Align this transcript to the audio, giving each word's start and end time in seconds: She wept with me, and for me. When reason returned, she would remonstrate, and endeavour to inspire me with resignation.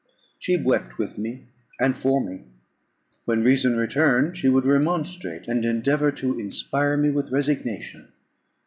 She 0.39 0.57
wept 0.57 0.97
with 0.97 1.19
me, 1.19 1.43
and 1.79 1.95
for 1.95 2.25
me. 2.27 2.45
When 3.25 3.43
reason 3.43 3.77
returned, 3.77 4.35
she 4.35 4.49
would 4.49 4.65
remonstrate, 4.65 5.47
and 5.47 5.63
endeavour 5.63 6.11
to 6.13 6.39
inspire 6.39 6.97
me 6.97 7.11
with 7.11 7.31
resignation. 7.31 8.11